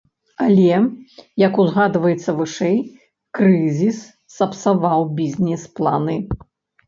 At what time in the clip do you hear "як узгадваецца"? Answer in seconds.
1.41-2.31